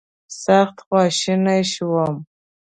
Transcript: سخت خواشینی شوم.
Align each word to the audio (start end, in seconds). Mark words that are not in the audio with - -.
سخت 0.43 0.77
خواشینی 0.87 1.61
شوم. 1.73 2.15